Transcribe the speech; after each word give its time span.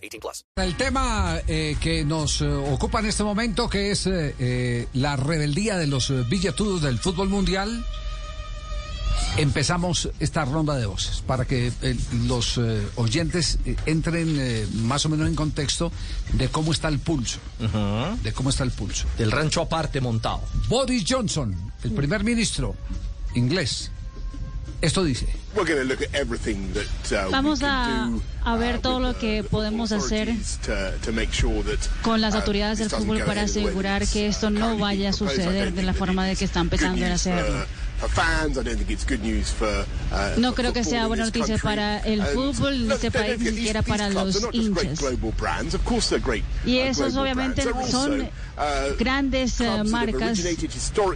18 0.00 0.20
plus. 0.20 0.44
El 0.56 0.76
tema 0.76 1.38
eh, 1.46 1.76
que 1.80 2.04
nos 2.04 2.40
eh, 2.40 2.46
ocupa 2.48 3.00
en 3.00 3.06
este 3.06 3.22
momento, 3.22 3.68
que 3.68 3.90
es 3.90 4.06
eh, 4.06 4.34
eh, 4.38 4.88
la 4.94 5.16
rebeldía 5.16 5.76
de 5.76 5.86
los 5.86 6.10
eh, 6.10 6.24
billetudos 6.28 6.82
del 6.82 6.98
fútbol 6.98 7.28
mundial, 7.28 7.84
empezamos 9.36 10.10
esta 10.18 10.44
ronda 10.44 10.76
de 10.76 10.86
voces 10.86 11.22
para 11.26 11.44
que 11.44 11.72
eh, 11.82 11.96
los 12.26 12.58
eh, 12.58 12.86
oyentes 12.96 13.58
eh, 13.64 13.76
entren 13.86 14.36
eh, 14.38 14.66
más 14.82 15.06
o 15.06 15.08
menos 15.08 15.28
en 15.28 15.34
contexto 15.34 15.92
de 16.32 16.48
cómo 16.48 16.72
está 16.72 16.88
el 16.88 16.98
pulso. 16.98 17.38
De 18.22 18.32
cómo 18.32 18.50
está 18.50 18.64
el 18.64 18.70
pulso. 18.70 19.06
Del 19.18 19.30
rancho 19.30 19.62
aparte 19.62 20.00
montado. 20.00 20.40
Boris 20.68 21.04
Johnson, 21.08 21.54
el 21.84 21.92
primer 21.92 22.24
ministro 22.24 22.74
inglés, 23.34 23.90
esto 24.80 25.04
dice. 25.04 25.26
We're 25.54 25.64
going 25.66 25.80
to 25.80 25.84
look 25.84 26.00
at 26.00 26.14
everything 26.14 26.72
that, 26.74 27.12
uh, 27.12 27.26
we 27.26 27.32
Vamos 27.32 27.60
can 27.60 28.20
a, 28.44 28.56
ver 28.56 28.76
uh, 28.76 28.80
todo 28.80 28.96
with 28.98 29.02
lo 29.06 29.12
the- 29.14 29.18
que 29.20 29.42
podemos 29.44 29.90
hacer 29.92 30.28
authorities 30.30 30.58
to- 30.64 30.98
to 31.04 31.12
make 31.12 31.32
sure 31.32 31.62
that, 31.64 31.78
con 32.02 32.20
las 32.20 32.34
uh, 32.34 32.38
autoridades 32.38 32.78
this 32.78 32.88
del 32.88 33.00
doesn't 33.00 33.08
fútbol 33.08 33.26
para 33.26 33.40
ahead 33.42 33.52
the 33.52 33.60
way 33.60 33.66
asegurar 33.66 34.02
it's, 34.02 34.12
que 34.12 34.26
esto 34.28 34.46
uh, 34.46 34.50
no 34.50 34.78
vaya 34.78 35.10
a 35.10 35.12
suceder 35.12 35.72
de 35.74 35.82
la 35.82 35.92
forma 35.92 36.24
de 36.26 36.36
que 36.36 36.44
están 36.44 36.68
pensando 36.68 36.98
en 37.04 37.06
for- 37.18 37.32
hacerlo. 37.32 37.66
For 38.00 38.08
fans, 38.08 38.56
I 38.56 38.62
don't 38.62 38.76
think 38.76 38.90
it's 38.90 39.04
good 39.04 39.22
news 39.22 39.50
for, 39.50 39.68
uh, 40.12 40.34
No 40.38 40.54
creo 40.54 40.72
que 40.72 40.82
sea 40.84 41.06
buena 41.06 41.24
noticia 41.24 41.58
para 41.58 41.98
el 41.98 42.22
fútbol 42.22 42.88
look, 42.88 42.96
este 42.96 43.10
país, 43.10 43.38
ni 43.38 43.50
siquiera 43.50 43.82
para 43.82 44.08
los 44.08 44.40
hinchas. 44.52 44.98
global 44.98 45.32
brands. 45.38 45.74
Of 45.74 45.84
course 45.84 46.08
they're 46.08 46.24
great, 46.24 46.44
Y 46.64 46.78
uh, 46.78 46.86
esos 46.86 47.14
obviamente 47.16 47.62
son 47.90 48.22
uh, 48.22 48.96
grandes, 48.98 49.60
have 49.60 49.84
marcas, 49.84 50.38
uh, 50.38 51.14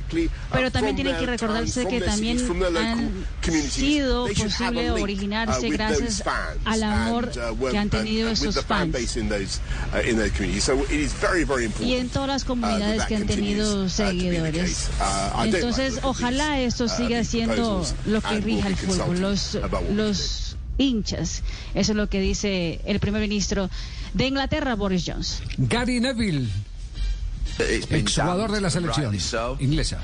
Pero 0.53 0.71
también 0.71 0.97
from 0.97 1.05
tiene 1.05 1.19
que 1.19 1.27
recordarse 1.27 1.87
que 1.87 2.01
también 2.03 2.39
han 2.39 3.25
sido 3.71 4.27
posible 4.27 4.91
uh, 4.93 5.03
originarse 5.03 5.71
gracias 5.71 6.23
al 6.65 6.83
amor 6.83 7.31
uh, 7.31 7.71
que 7.71 7.79
han 7.79 7.89
tenido 7.89 8.29
esos 8.29 8.63
fans. 8.65 8.93
base 8.93 9.19
in 9.19 9.29
those, 9.29 9.61
uh, 9.95 10.07
in 10.07 10.17
those 10.17 10.33
communities. 10.33 10.65
So 10.65 10.83
it 10.85 11.01
is 11.01 11.15
very, 11.15 11.45
very 11.45 11.65
important, 11.65 11.89
y 11.89 11.95
en 11.97 12.09
todas 12.11 12.29
las 12.29 12.43
uh, 12.43 12.47
comunidades 12.47 12.99
that 12.99 13.09
que 13.09 13.17
han 13.17 13.27
tenido 13.27 13.85
uh, 13.85 13.89
seguidores. 13.89 14.91
Uh, 15.01 15.45
Entonces, 15.45 16.01
ojalá 16.03 16.57
these, 16.57 16.74
esto 16.75 16.87
uh, 16.87 16.89
siga 16.89 17.23
siendo 17.23 17.87
lo 18.07 18.21
que 18.21 18.41
rija 18.41 18.67
el 18.67 18.75
fútbol, 18.75 19.21
los, 19.21 19.57
los 19.93 20.57
hinchas. 20.77 21.45
Eso 21.73 21.93
es 21.93 21.97
lo 21.97 22.09
que 22.09 22.21
dice 22.21 22.81
el 22.85 22.99
primer 22.99 23.23
ministro 23.23 23.71
de 24.13 24.27
Inglaterra, 24.27 24.75
Boris 24.75 25.05
Johnson. 25.07 25.47
Gary 25.57 26.01
Neville, 26.01 26.49
exjugador 27.91 28.51
de 28.51 28.61
la 28.61 28.71
selección 28.71 29.17
inglesa. 29.61 30.01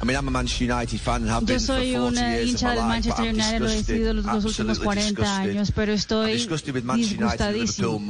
I 0.00 0.04
mean, 0.04 0.16
I'm 0.16 0.28
a 0.28 0.30
Manchester 0.30 0.64
United 0.64 1.00
fan 1.00 1.22
and 1.22 1.30
have 1.30 1.42
Yo 1.42 1.46
been 1.46 1.58
for 1.58 1.66
soy 1.66 1.92
40 1.92 2.08
una 2.08 2.40
hincha 2.40 2.70
del 2.70 2.84
Manchester 2.84 3.24
United, 3.24 3.60
lo 3.60 3.68
he 3.68 3.82
sido 3.82 4.14
los, 4.14 4.24
últimos 4.26 4.44
absolutely 4.46 4.84
40 4.84 5.08
disgusted. 5.08 5.50
años, 5.50 5.72
pero 5.74 5.92
estoy 5.92 6.32
disgustadísimo. 6.32 8.00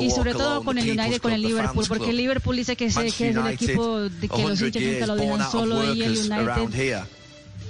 Y 0.00 0.10
sobre 0.10 0.32
todo 0.34 0.62
con 0.64 0.76
el 0.76 0.90
United, 0.90 1.20
con 1.20 1.32
el 1.32 1.42
Liverpool, 1.42 1.86
porque 1.88 2.10
el 2.10 2.16
Liverpool 2.18 2.56
dice 2.56 2.76
que, 2.76 2.90
se, 2.90 3.00
Manchester 3.00 3.12
que 3.12 3.30
es 3.30 3.36
el 3.36 3.46
equipo 3.46 4.00
de 4.00 4.28
que 4.28 4.42
los 4.42 4.58
100 4.58 4.66
hinchas 4.66 4.82
nunca 4.82 5.06
lo 5.06 5.16
dejan 5.16 5.50
solo 5.50 5.94
y 5.94 6.02
el 6.02 6.18
United 6.18 7.04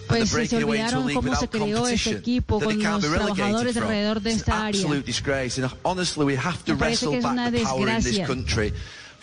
pues 0.06 0.28
se 0.28 0.64
olvidaron 0.64 1.12
cómo 1.14 1.34
se 1.36 1.48
creó 1.48 1.86
este 1.88 2.10
equipo 2.10 2.60
con 2.60 2.82
los 2.82 3.00
trabajadores 3.00 3.76
alrededor 3.76 4.20
de 4.20 4.32
esta 4.32 4.66
área. 4.66 4.88
Me 4.88 5.02
parece 6.76 7.06
wrestle 7.06 7.10
que 7.10 7.18
es 7.18 7.24
una 7.24 7.50
desgracia. 7.50 8.26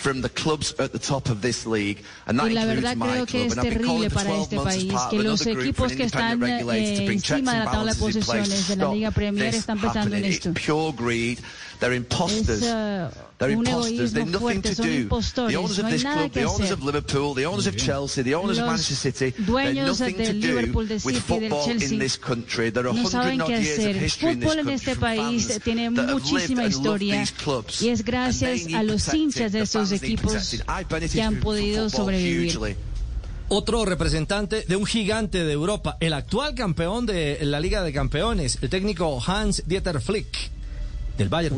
Country 0.02 0.12
from 0.12 0.22
the 0.22 0.30
clubs 0.30 0.74
at 0.80 0.92
the 0.92 1.00
top 1.00 1.30
of 1.30 1.42
this 1.42 1.66
league. 1.66 2.04
And 2.28 2.40
that 2.40 2.48
Y 2.48 2.54
la 2.54 2.62
includes 2.62 2.82
verdad 2.82 2.98
my 2.98 3.08
creo 3.08 3.26
que 3.26 3.32
club. 3.32 3.46
es 3.48 3.52
And 3.52 3.60
I've 3.60 3.64
been 3.64 3.74
terrible 3.74 3.88
calling 3.94 4.10
for 4.10 4.16
para 4.16 4.30
12 4.30 4.42
este 4.44 4.56
months 4.56 4.76
as 4.76 4.84
país 4.84 4.92
part 4.94 5.10
que 5.12 5.18
of 5.20 5.26
los 5.26 5.42
another 5.42 5.54
group 5.64 5.76
for 5.76 5.86
equipos 5.88 5.98
que 5.98 6.04
están 6.06 6.32
independent 6.34 6.60
regulator 6.60 6.96
to 6.98 7.02
eh, 7.02 7.06
bring 7.06 7.20
checks 7.22 7.32
encima 7.40 7.52
de 7.52 7.58
and 7.58 7.66
la 7.66 7.72
tabla 7.72 7.94
de 7.94 8.00
balances 8.00 8.16
in 8.16 8.22
place 8.24 8.42
posiciones 8.50 8.68
to 8.68 8.76
de 8.76 8.84
la 8.86 8.94
Liga 8.94 9.12
Premier 9.12 9.52
this 9.52 9.60
están 9.60 9.80
pensando 9.80 10.16
en 10.16 10.24
happening. 10.24 10.32
esto. 10.32 10.50
It's 10.52 10.66
pure 10.66 10.94
greed. 10.94 11.40
They're 11.80 11.94
imposters. 11.96 12.62
Es 12.62 12.64
uh, 12.64 13.10
They're 13.40 13.58
un 13.58 13.66
egoísmo 13.66 14.26
nothing 14.28 14.62
fuerte, 14.62 14.70
to 14.70 14.76
son 14.76 14.86
do. 14.86 14.92
The 14.92 15.02
impostores, 15.02 15.56
owners 15.56 15.78
no 15.80 15.84
of 15.84 15.86
hay 15.88 15.92
this 15.94 16.04
nada 16.04 16.16
club, 16.20 16.32
que 16.32 16.40
the 16.42 16.46
owners 16.48 16.62
hacer. 16.70 16.74
of 16.76 16.84
Liverpool, 16.84 17.34
the 17.34 17.46
owners 17.48 17.66
of 17.66 17.76
Chelsea, 17.76 18.22
the 18.22 18.36
owners 18.36 18.60
of 18.60 18.66
Los 18.66 18.72
Manchester 18.72 18.96
City, 19.12 19.30
they're 19.32 19.46
dueños 19.48 20.00
nothing 20.00 20.18
del 20.18 20.26
to 20.28 20.34
Liverpool, 20.34 20.84
do 20.84 20.88
del 20.90 21.00
with 21.04 21.16
City, 21.16 21.40
del 21.40 21.50
football 21.50 21.72
in 21.72 21.80
Chelsea. 21.80 21.98
this 21.98 22.18
country. 22.18 22.70
There 22.70 22.86
are 22.86 22.94
No 22.94 23.02
100 23.02 23.10
saben 23.10 23.40
qué 23.40 23.50
years 23.50 23.80
of 23.80 23.86
hacer. 23.86 23.94
history 23.98 24.32
in 24.34 24.40
this 24.42 24.50
Fútbol 24.52 24.60
en 24.60 24.66
country 24.66 24.74
este 24.76 24.94
from 24.94 25.02
país 25.02 25.46
fans 25.48 25.64
tiene 25.64 25.90
that 25.90 26.06
have 26.06 26.14
lived 26.14 26.24
muchísima 26.24 26.62
and 26.62 26.74
loved 26.76 27.02
historia 27.02 27.20
these 27.20 27.32
clubs. 27.32 27.82
y 27.82 27.90
es 27.90 28.00
And 28.02 28.06
they 28.06 28.12
gracias 28.12 28.66
need 28.68 28.76
a 28.76 28.84
los 28.84 29.08
hinchas 29.12 29.52
de 29.54 29.62
estos 29.62 29.91
equipos 29.92 30.62
que 31.12 31.22
han 31.22 31.40
podido 31.40 31.90
sobrevivir. 31.90 32.78
Otro 33.54 33.84
representante 33.84 34.64
de 34.66 34.76
un 34.78 34.86
gigante 34.86 35.44
de 35.44 35.52
Europa, 35.52 35.98
el 36.00 36.14
actual 36.14 36.56
campeón 36.56 37.06
de 37.06 37.38
la 37.42 37.60
Liga 37.60 37.84
de 37.84 37.92
Campeones, 37.92 38.58
el 38.62 38.70
técnico 38.70 39.22
Hans 39.28 39.64
Dieter 39.66 40.00
Flick 40.00 40.52
del 41.18 41.30
Bayern. 41.30 41.58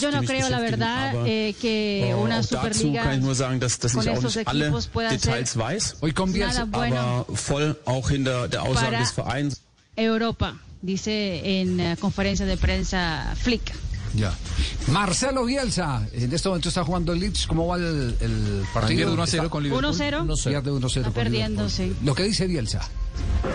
Yo 0.00 0.10
no 0.10 0.22
creo, 0.24 0.48
la 0.48 0.60
verdad, 0.60 1.14
eh, 1.26 1.54
que 1.60 2.10
äh, 2.10 2.14
una 2.14 2.42
Superliga 2.42 3.02
con 3.02 3.12
alle 3.12 4.66
equipos 4.66 4.86
pueda 4.88 5.16
ser 5.18 5.46
nada 5.56 6.64
bueno 6.64 7.26
Para-. 8.74 9.50
Europa, 9.96 10.58
dice 10.82 11.60
en 11.60 11.80
eh, 11.80 11.96
conferencia 12.00 12.46
de 12.46 12.56
prensa 12.56 13.34
Flick. 13.36 13.72
Ya. 14.14 14.32
Marcelo 14.88 15.44
Bielsa, 15.44 16.06
en 16.12 16.32
este 16.32 16.48
momento 16.48 16.68
está 16.68 16.84
jugando 16.84 17.12
el 17.12 17.20
Leeds. 17.20 17.46
¿Cómo 17.46 17.66
va 17.68 17.76
el, 17.76 18.16
el 18.20 18.64
partido? 18.74 19.12
1 19.12 19.22
a 19.22 19.26
0 19.26 19.50
con 19.50 19.62
Liverpool. 19.62 19.94
1-0. 19.94 20.44
Pierde 20.44 20.70
1-0 20.72 20.86
Está 20.86 21.02
con 21.04 21.12
perdiendo, 21.12 21.62
Liverpool. 21.66 21.70
sí. 21.96 22.04
Lo 22.04 22.14
que 22.14 22.24
dice 22.24 22.46
Bielsa. 22.46 22.80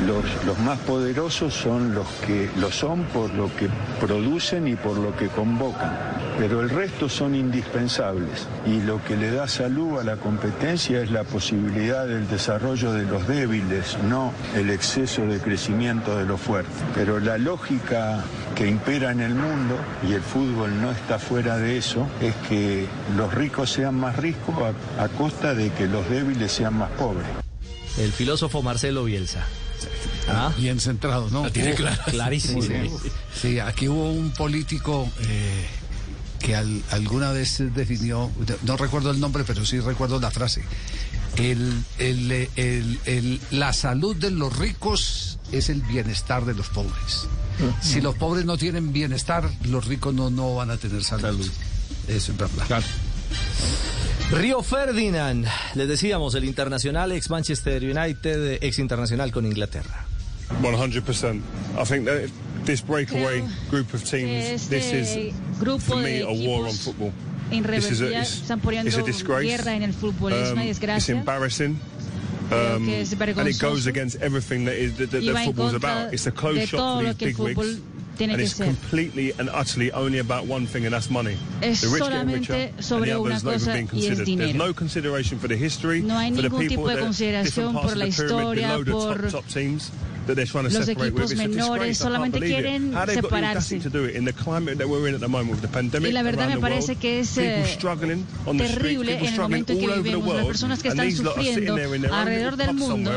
Los, 0.06 0.24
los 0.46 0.60
más 0.60 0.78
poderosos 0.80 1.54
son 1.54 1.96
los 1.96 2.08
que 2.26 2.50
lo 2.60 2.72
son 2.72 3.04
por 3.06 3.34
lo 3.34 3.54
que 3.56 3.68
producen 4.00 4.68
y 4.68 4.76
por 4.76 4.98
lo 4.98 5.16
que 5.16 5.28
convocan, 5.28 5.98
pero 6.38 6.62
el 6.62 6.70
resto 6.70 7.08
son 7.10 7.34
indispensables 7.36 8.48
y 8.68 8.82
lo 8.82 9.04
que 9.04 9.16
le 9.16 9.32
da 9.32 9.48
salud 9.48 10.00
a 10.00 10.04
la 10.04 10.18
competencia 10.18 11.02
es 11.02 11.10
la 11.12 11.24
posibilidad 11.24 12.06
del 12.08 12.28
desarrollo 12.28 12.94
de 12.94 13.04
los 13.04 13.28
débiles, 13.28 13.98
no 14.08 14.34
el 14.56 14.70
exceso 14.70 15.26
de 15.26 15.40
crecimiento 15.40 16.16
de 16.18 16.26
los 16.26 16.40
fuertes. 16.42 16.74
Pero 16.94 17.20
la 17.20 17.38
lógica 17.38 18.24
que 18.56 18.68
impera 18.68 19.12
en 19.12 19.20
el 19.20 19.36
mundo, 19.36 19.78
y 20.08 20.14
el 20.14 20.22
fútbol 20.22 20.82
no 20.82 20.92
está 20.92 21.20
fuera 21.20 21.58
de 21.58 21.78
eso, 21.78 22.08
es 22.22 22.34
que 22.48 22.88
los 23.18 23.34
ricos 23.34 23.70
sean 23.72 23.96
más 23.96 24.16
ricos 24.16 24.56
a, 24.98 25.04
a 25.04 25.08
costa 25.10 25.54
de 25.54 25.72
que 25.74 25.88
los 25.88 26.10
débiles 26.10 26.52
sean 26.52 26.78
más 26.78 26.90
pobres. 26.92 27.28
El 27.98 28.12
filósofo 28.12 28.62
Marcelo 28.62 29.04
Bielsa. 29.04 29.46
Ah, 30.28 30.52
Bien 30.58 30.80
centrado, 30.80 31.30
¿no? 31.30 31.46
Hubo- 31.74 31.76
clarísimo. 32.12 32.62
Sí, 33.34 33.60
aquí 33.60 33.88
hubo 33.90 34.12
un 34.12 34.32
político 34.32 35.08
eh, 35.22 35.66
que 36.40 36.56
al- 36.56 36.82
alguna 36.92 37.32
vez 37.32 37.62
definió, 37.76 38.32
no 38.64 38.78
recuerdo 38.78 39.12
el 39.12 39.20
nombre, 39.20 39.44
pero 39.46 39.66
sí 39.66 39.80
recuerdo 39.82 40.20
la 40.20 40.32
frase. 40.32 40.64
El, 41.36 41.84
el, 42.00 42.32
eh, 42.32 42.50
el- 42.56 43.00
el- 43.06 43.40
la 43.52 43.74
salud 43.74 44.16
de 44.16 44.32
los 44.32 44.58
ricos 44.58 45.38
es 45.52 45.70
el 45.70 45.82
bienestar 45.82 46.46
de 46.46 46.54
los 46.56 46.70
pobres. 46.70 47.28
Si 47.82 48.02
los 48.02 48.16
pobres 48.16 48.46
no 48.46 48.58
tienen 48.58 48.92
bienestar, 48.94 49.50
los 49.66 49.86
ricos 49.88 50.14
no, 50.14 50.30
no 50.30 50.56
van 50.56 50.72
a 50.72 50.78
tener 50.78 51.04
salud. 51.04 51.50
Eso 52.08 52.32
es 52.32 52.38
verdad. 52.38 52.84
Río 54.32 54.64
Ferdinand, 54.64 55.46
les 55.76 55.88
decíamos, 55.88 56.34
el 56.36 56.46
internacional 56.46 57.12
ex 57.12 57.30
Manchester 57.30 57.84
United, 57.84 58.58
ex 58.64 58.80
internacional 58.80 59.32
con 59.32 59.46
Inglaterra. 59.46 60.06
100%. 60.62 61.42
I 61.80 61.86
think 61.86 62.06
that 62.06 62.30
this 62.66 62.82
breakaway 62.82 63.42
Creo 63.42 63.70
group 63.70 63.94
of 63.94 64.04
teams, 64.04 64.10
que 64.32 64.58
this 64.70 64.72
este 64.94 65.28
is, 65.30 65.36
grupo 65.60 65.80
for 65.80 65.98
me, 65.98 66.20
de 66.20 66.22
a 66.24 66.28
war 66.28 66.62
on 66.66 66.68
equipos 66.70 66.80
football. 66.80 67.12
en 67.52 67.64
This 67.64 67.92
is 67.92 68.02
a, 68.02 68.06
rebeldía 68.06 68.22
it's, 68.22 68.36
están 68.42 68.60
poniendo 68.60 68.90
it's 68.90 68.98
a 68.98 69.04
disgrace. 69.04 69.46
guerra 69.48 69.76
en 69.76 69.84
el 69.84 69.94
fútbol, 69.94 70.34
es 70.34 70.48
Um, 70.50 70.54
una 70.54 70.66
it's 70.66 70.80
desgracia. 70.80 71.16
embarrassing. 71.18 71.80
Um, 72.52 72.86
que 72.86 73.02
es 73.02 73.12
and 73.14 73.48
it 73.48 73.60
goes 73.60 73.88
against 73.88 74.22
everything 74.22 74.66
that, 74.66 74.76
is, 74.76 74.98
that, 74.98 75.10
that, 75.12 75.22
that 75.22 75.46
football's 75.46 75.74
about. 75.74 76.14
It's 76.14 76.28
a 76.28 76.32
de 76.32 76.38
closed 76.38 76.70
shop 76.70 77.00
for 77.00 77.06
these 77.06 77.16
big 77.16 77.38
wigs. 77.38 77.82
tiene 78.16 78.32
And 78.32 78.38
que 78.40 78.46
it's 78.46 78.56
ser. 78.56 78.66
completely 78.66 79.34
and 79.38 79.50
utterly 79.50 79.92
only 79.92 80.20
about 80.20 80.48
one 80.48 80.66
thing, 80.66 80.86
and 80.86 80.94
that's 80.94 81.10
money. 81.10 81.38
Es 81.62 81.82
the 81.82 81.88
rich 81.88 82.04
getting 82.04 82.18
solamente 82.20 82.40
richer, 82.40 82.54
and 82.54 82.84
sobre 82.84 83.06
the 83.12 83.20
others 83.20 83.44
even 83.44 83.54
cosa 83.54 83.74
being 83.74 83.86
y 83.86 83.90
considered. 83.90 84.38
There's 84.38 84.56
no 84.56 84.74
consideration 84.74 85.40
for 85.40 85.48
the 85.48 85.58
history, 85.58 86.02
No 86.02 86.18
hay 86.20 86.32
for 86.32 86.42
the 86.42 86.50
ningún 86.50 86.70
people 86.70 86.86
tipo 86.86 86.90
de 86.90 87.02
consideración 87.02 87.74
por 87.74 87.84
la 87.84 88.06
the 88.06 88.12
pyramid 88.12 88.14
historia, 88.14 88.68
below 88.68 88.84
the 88.84 88.92
por 88.92 89.22
top, 89.22 89.32
top 89.32 89.48
teams. 89.48 89.92
Los 90.28 90.88
equipos 90.88 91.36
menores 91.36 91.98
solamente 91.98 92.40
quieren 92.40 92.94
separarse. 93.14 93.80
Y 96.02 96.12
la 96.12 96.24
verdad 96.24 96.50
me 96.50 96.58
parece 96.58 96.96
que 96.96 97.20
es 97.20 97.38
eh, 97.38 97.64
terrible 98.58 99.18
en 99.20 99.26
el 99.26 99.40
momento 99.40 99.74
en 99.74 99.80
que 99.80 99.88
vivimos. 100.02 100.36
Las 100.36 100.46
personas 100.46 100.82
que 100.82 100.88
están 100.90 101.12
sufriendo 101.12 101.76
alrededor 102.12 102.56
del 102.58 102.74
mundo 102.74 103.12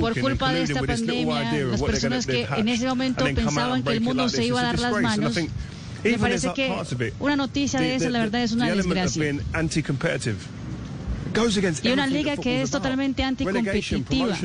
por 0.00 0.20
culpa 0.20 0.52
de 0.52 0.62
esta 0.62 0.82
pandemia, 0.82 1.64
las 1.66 1.82
personas 1.82 2.26
to 2.26 2.32
que 2.32 2.48
en 2.56 2.68
ese 2.68 2.86
momento 2.86 3.24
pensaban 3.24 3.82
que 3.82 3.92
el 3.92 4.00
mundo 4.00 4.28
se 4.28 4.44
iba 4.44 4.60
a 4.60 4.64
dar 4.64 4.78
las 4.78 5.00
manos. 5.00 5.34
Me 6.02 6.18
parece 6.18 6.52
que 6.54 6.72
una 7.20 7.36
noticia 7.36 7.80
de 7.80 7.94
esa, 7.96 8.08
la 8.10 8.20
verdad, 8.20 8.42
es 8.42 8.52
una 8.52 8.66
desgracia. 8.74 9.34
Y 11.84 11.92
una 11.92 12.06
liga 12.06 12.36
que 12.36 12.62
es 12.62 12.70
totalmente 12.70 13.22
anticompetitiva. 13.22 14.36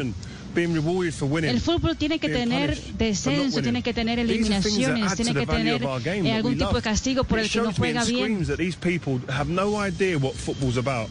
El 0.56 1.62
fútbol 1.62 1.98
tiene 1.98 2.20
que 2.20 2.30
tener 2.30 2.80
descenso, 2.98 3.62
tiene 3.62 3.84
que 3.84 3.94
tener 3.94 4.20
eliminaciones, 4.20 5.16
tiene 5.16 5.34
que 5.34 5.46
tener 5.46 5.82
eh, 6.06 6.32
algún 6.34 6.58
tipo 6.58 6.74
de 6.74 6.82
castigo 6.82 7.24
por 7.24 7.40
el 7.40 7.50
que 7.50 7.62
no 7.62 7.74
juega 7.74 8.04
bien. 8.06 8.20
screams 8.26 8.48
that 8.48 8.58
these 8.58 8.78
people 8.78 9.20
have 9.32 9.50
no 9.50 9.76
idea 9.86 10.18
what 10.18 10.34
football's 10.34 10.78
about. 10.78 11.10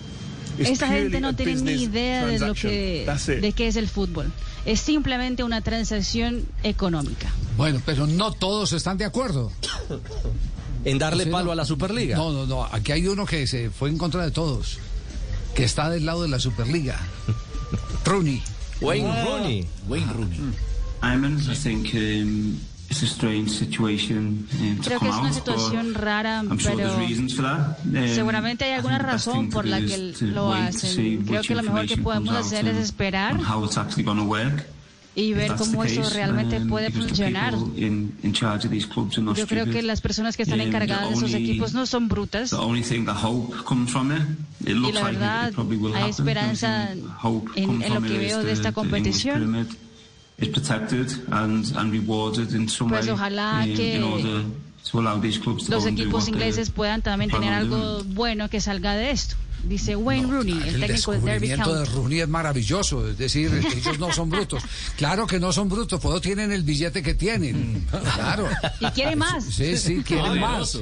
It's 0.58 0.70
Esta 0.70 0.87
gente 0.87 1.19
purely 1.19 1.20
no 1.20 1.35
tiene 1.35 1.55
ni 1.56 1.61
business 1.62 1.82
idea 1.82 2.26
de 2.26 2.38
lo 2.38 2.55
que 2.55 3.02
That's 3.06 3.29
it. 3.29 3.41
de 3.41 3.52
qué 3.52 3.67
es 3.67 3.75
el 3.76 3.88
fútbol. 3.88 4.31
Es 4.64 4.79
simplemente 4.81 5.43
una 5.43 5.61
transacción 5.62 6.44
económica. 6.62 7.29
Bueno, 7.56 7.82
pero 7.85 8.06
no 8.06 8.31
todos 8.32 8.73
están 8.73 8.97
de 8.97 9.05
acuerdo. 9.05 9.50
En 10.85 10.99
darle 10.99 11.25
Sí, 11.25 11.31
palo 11.31 11.47
no. 11.47 11.52
a 11.52 11.55
la 11.55 11.64
Superliga. 11.64 12.14
No, 12.19 12.31
no, 12.31 12.44
no. 12.44 12.64
Aquí 12.70 12.93
hay 12.93 13.06
uno 13.08 13.25
que 13.25 13.47
se 13.47 13.70
fue 13.70 13.88
en 13.88 13.97
contra 13.97 14.23
de 14.23 14.31
todos, 14.31 14.76
que 15.55 15.64
está 15.64 15.88
del 15.88 16.05
lado 16.05 16.20
de 16.23 16.29
la 16.29 16.38
Superliga. 16.38 17.00
Rooney. 18.05 18.43
Wayne 18.81 19.12
Rooney. 19.25 19.67
Wayne 19.88 20.09
Rooney. 20.09 20.53
Iman, 21.03 21.37
I 21.50 21.55
think 21.55 21.94
um, 21.94 22.61
it's 22.88 23.03
a 23.03 23.06
strange 23.06 23.50
situation 23.50 24.49
um, 24.53 24.76
to 24.81 24.91
Creo 24.91 25.00
que 25.00 25.09
es 25.09 25.17
una 25.17 25.32
situación 25.32 25.94
rara, 25.94 26.41
I'm 26.41 26.59
sure 26.59 26.76
pero 26.76 26.88
there's 26.88 27.09
reasons 27.09 27.35
for 27.35 27.43
that. 27.43 27.79
Um, 27.85 28.09
seguramente 28.09 28.65
hay 28.65 28.73
alguna 28.73 28.99
razón 28.99 29.50
por 29.50 29.67
la 29.67 29.81
is 29.81 30.19
que 30.19 30.26
lo 30.26 30.53
hacen. 30.53 31.25
Creo 31.25 31.43
que 31.43 31.55
lo 31.55 31.62
mejor 31.62 31.87
que 31.87 31.97
podemos 31.97 32.35
hacer 32.35 32.67
es 32.69 32.76
esperar 32.76 33.38
y 35.14 35.32
ver 35.32 35.55
cómo 35.56 35.84
eso 35.84 36.08
realmente 36.11 36.61
puede 36.61 36.90
funcionar. 36.90 37.55
Yo 37.55 39.46
creo 39.46 39.66
que 39.66 39.82
las 39.82 40.00
personas 40.00 40.37
que 40.37 40.43
están 40.43 40.61
encargadas 40.61 41.11
de 41.11 41.14
esos 41.14 41.34
equipos 41.34 41.75
no 41.75 41.87
son 41.87 42.08
brutas. 42.08 42.52
Y 44.66 44.93
la 44.93 45.02
verdad, 45.02 45.52
hay 45.94 46.11
esperanza 46.11 46.93
en, 46.93 47.82
en 47.82 47.94
lo 47.94 48.02
que 48.02 48.19
veo 48.19 48.43
de 48.43 48.52
esta 48.52 48.72
competición. 48.72 49.38
pyramid 49.40 49.66
is 50.38 50.49
protected 50.49 51.11
and, 51.31 51.76
and 51.76 51.93
rewarded 51.93 52.52
in 52.55 52.69
some 52.69 52.90
Pues 52.90 53.06
way 53.06 53.14
ojalá 53.14 53.66
in, 53.66 53.76
que 53.76 53.96
in 53.96 54.02
order 54.02 54.44
to 54.90 54.99
allow 54.99 55.20
these 55.20 55.38
clubs 55.38 55.64
to 55.66 55.70
Los 55.70 55.87
equipos 55.87 56.28
ingleses 56.28 56.70
puedan 56.70 57.02
también 57.02 57.31
tener 57.31 57.52
algo 57.52 58.02
bueno 58.05 58.49
que 58.49 58.61
salga 58.61 58.94
de 58.94 59.11
esto. 59.12 59.37
Dice 59.66 59.96
Wayne 59.96 60.31
Rooney, 60.31 60.52
el 60.52 60.75
El 60.75 60.81
técnico 60.81 61.12
de 61.12 61.19
Derby 61.20 61.49
descubrimiento 61.49 61.75
de 61.75 61.84
County. 61.84 61.99
Rooney 61.99 62.20
es 62.20 62.28
maravilloso, 62.28 63.08
es 63.08 63.19
decir, 63.19 63.50
ellos 63.76 63.99
no 63.99 64.12
son 64.12 64.31
brutos. 64.31 64.62
Claro 64.96 65.26
que 65.26 65.40
no 65.40 65.52
son 65.52 65.69
brutos, 65.69 66.00
pues 66.00 66.20
tienen 66.20 66.52
el 66.52 66.62
billete 66.62 67.02
que 67.02 67.14
tienen. 67.14 67.87
Claro. 68.14 68.49
Y 68.81 68.87
quiere 68.90 69.16
más. 69.16 69.44
Sí, 69.44 69.76
sí, 69.76 70.02
quieren 70.02 70.38
más. 70.38 70.78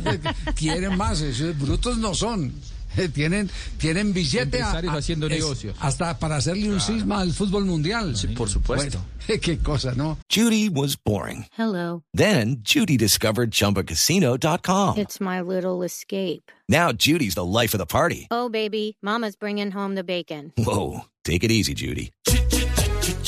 quieren 0.54 0.96
más, 0.96 1.20
esos 1.20 1.58
brutos 1.58 1.98
no 1.98 2.14
son. 2.14 2.52
Tienen, 3.14 3.50
tienen 3.78 4.12
billete 4.12 4.58
a- 4.62 4.66
Empresarios 4.66 4.94
a- 4.94 4.98
haciendo 4.98 5.26
es- 5.26 5.32
negocios. 5.32 5.76
hasta 5.80 6.18
para 6.18 6.36
hacerle 6.36 6.70
un 6.70 6.80
cisma 6.80 7.20
al 7.20 7.32
fútbol 7.32 7.64
mundial. 7.64 8.16
Sí, 8.16 8.28
por 8.28 8.48
supuesto. 8.48 8.98
qué 9.42 9.58
cosa, 9.58 9.92
¿no? 9.94 10.18
Judy 10.28 10.68
was 10.68 10.96
boring. 10.96 11.46
Hello. 11.56 12.02
Then 12.12 12.62
Judy 12.64 12.96
discovered 12.96 13.50
ChumbaCasino.com. 13.52 14.98
It's 14.98 15.20
my 15.20 15.40
little 15.40 15.82
escape. 15.84 16.50
Now 16.68 16.92
Judy's 16.92 17.34
the 17.34 17.44
life 17.44 17.74
of 17.74 17.78
the 17.78 17.86
party. 17.86 18.26
Oh, 18.30 18.48
baby, 18.48 18.96
Mama's 19.02 19.36
bringing 19.36 19.70
home 19.72 19.94
the 19.94 20.04
bacon. 20.04 20.52
Whoa, 20.56 21.04
take 21.24 21.44
it 21.44 21.50
easy, 21.50 21.74
Judy. 21.74 22.12